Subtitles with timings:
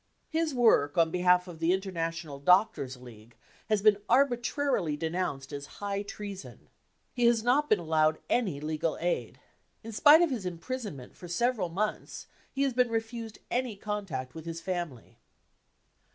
[0.29, 3.35] His work on behalf of the international doctors' league
[3.69, 6.69] has been arbitrarily denounced as c< high treason."
[7.13, 9.39] He has not been allowed any legal aid.
[9.83, 14.45] In spite of his imprisonment for several months he has been refused any contact with
[14.47, 15.19] his family.